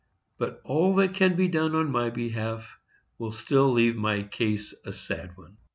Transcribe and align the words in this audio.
But 0.39 0.61
all 0.63 0.95
that 0.95 1.13
can 1.13 1.35
be 1.35 1.47
done 1.47 1.75
in 1.75 1.91
my 1.91 2.09
behalf 2.09 2.79
will 3.19 3.31
still 3.31 3.71
leave 3.71 3.95
my 3.95 4.23
case 4.23 4.73
a 4.83 4.93
sad 4.93 5.37
one. 5.37 5.57